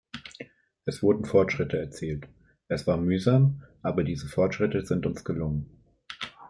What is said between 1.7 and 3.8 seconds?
erzielt, es war mühsam,